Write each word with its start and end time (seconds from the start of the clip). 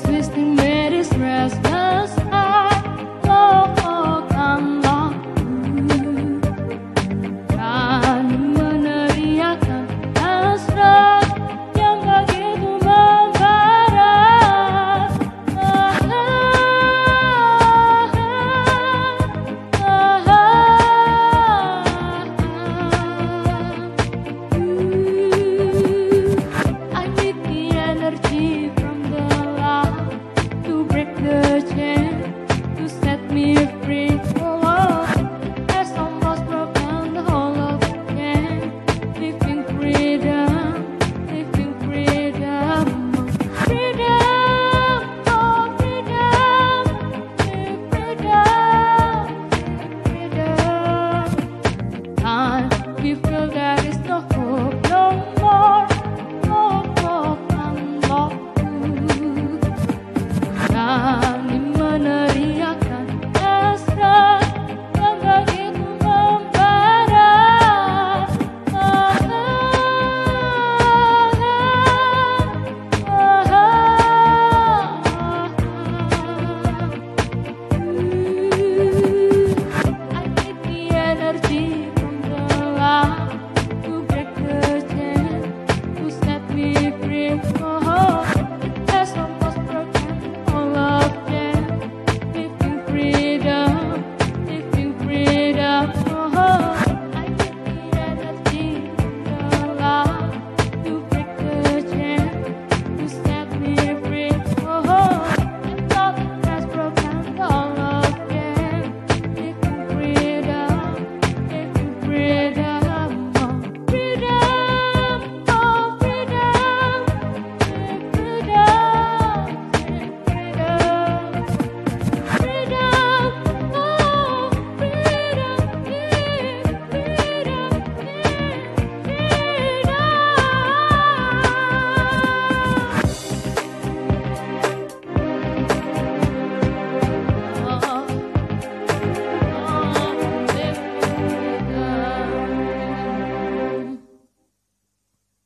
twisting. 0.00 0.65